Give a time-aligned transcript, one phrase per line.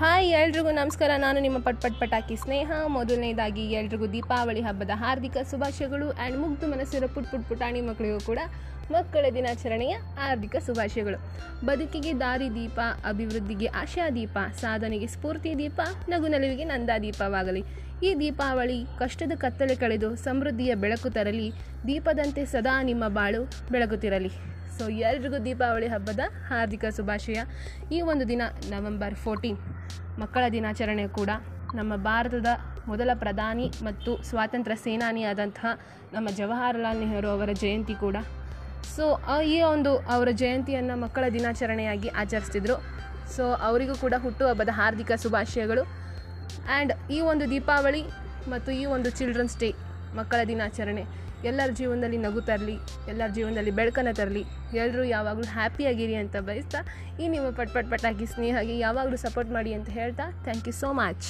[0.00, 1.12] Hi, ಎಲ್ರಿಗೂ ನಮಸ್ಕಾರ.
[1.22, 2.72] ನಾನು ನಿಮ್ಮ ಪಟ್ ಪಟ್ ಪಟಾಕಿ ಸ್ನೇಹ.
[2.96, 6.08] ಮೊದಲನೇದಾಗಿ ಎಲ್ರಿಗೂ ದೀಪಾವಳಿ ಹಬ್ಬದ ಹಾರ್ದಿಕ ಶುಭಾಶಯಗಳು.
[6.10, 8.38] ಆ್ಯಂಡ್ ಮುಗ್ದು ಮನಸ್ಸಿರೋ ಪುಟ್ ಪುಟ್ ಪುಟಾಣಿ ಮಕ್ಕಳಿಗೂ ಕೂಡ.
[8.92, 11.18] ಮಕ್ಕಳ ದಿನಾಚರಣೆಯ ಹಾರ್ದಿಕ ಶುಭಾಶಯಗಳು.
[11.66, 17.62] ಬದುಕಿಗೆ ದಾರಿ ದೀಪ, ಅಭಿವೃದ್ಧಿಗೆ ಆಶಾ ದೀಪ, ಸಾಧನೆಗೆ ಸ್ಫೂರ್ತಿ ದೀಪ ನಗು ನಲಿವಿಗೆ ನಂದಾ ದೀಪವಾಗಲಿ.
[18.06, 21.48] ಈ ದೀಪಾವಳಿ ಕಷ್ಟದ ಕತ್ತಲೆ ಕಳೆದು ಸಮೃದ್ಧಿಯ ಬೆಳಕು ತರಲಿ,
[21.88, 24.32] ದೀಪದಂತೆ ಸದಾ ನಿಮ್ಮ ಬಾಳು ಬೆಳಗುತ್ತಿರಲಿ.
[24.78, 27.38] ಸೊ ಎಲ್ರಿಗೂ ದೀಪಾವಳಿ ಹಬ್ಬದ ಹಾರ್ದಿಕ ಶುಭಾಶಯ.
[27.92, 29.58] ಈ ಒಂದು ದಿನ ನವೆಂಬರ್ ಫೋರ್ಟೀನ್
[30.18, 31.30] ಮಕ್ಕಳ ದಿನಾಚರಣೆ ಕೂಡ
[31.74, 32.50] ನಮ್ಮ ಭಾರತದ
[32.88, 35.72] ಮೊದಲ ಪ್ರಧಾನಿ ಮತ್ತು ಸ್ವಾತಂತ್ರ್ಯ ಸೇನಾನಿಯಾದಂತಹ
[36.12, 38.16] ನಮ್ಮ ಜವಾಹರಲಾಲ್ ನೆಹರು ಅವರ ಜಯಂತಿ ಕೂಡ
[38.94, 39.04] ಸೊ
[39.54, 42.76] ಈ ಒಂದು ಅವರ ಜಯಂತಿಯನ್ನು ಮಕ್ಕಳ ದಿನಾಚರಣೆಯಾಗಿ ಆಚರಿಸ್ತಿದ್ರು.
[43.34, 45.82] ಸೊ ಅವರಿಗೂ ಕೂಡ ಹುಟ್ಟುಹಬ್ಬದ ಹಾರ್ದಿಕ ಶುಭಾಶಯಗಳು.
[46.74, 48.02] ಆ್ಯಂಡ್ ಈ ಒಂದು ದೀಪಾವಳಿ
[48.52, 49.70] ಮತ್ತು ಈ ಒಂದು ಚಿಲ್ಡ್ರನ್ಸ್ ಡೇ
[50.18, 51.04] ಮಕ್ಕಳ ದಿನಾಚರಣೆ,
[51.48, 52.76] ಎಲ್ಲರ ಜೀವನದಲ್ಲಿ ನಗು ತರಲಿ,
[53.10, 54.42] ಎಲ್ಲರ ಜೀವನದಲ್ಲಿ ಬೆಳಕನ್ನು ತರಲಿ
[54.82, 56.80] ಎಲ್ಲರೂ ಯಾವಾಗಲೂ ಹ್ಯಾಪಿಯಾಗಿರಿ ಅಂತ ಬಯಸ್ತಾ,
[57.20, 61.28] ಈ ನಿಮ್ಮ ಪಟ್ ಪಟ್ ಪಟಾಕಿ ಸ್ನೇಹಗೆ ಯಾವಾಗಲೂ ಸಪೋರ್ಟ್ ಮಾಡಿ ಅಂತ ಹೇಳ್ತಾ ಥ್ಯಾಂಕ್ ಯು ಸೋ ಮಚ್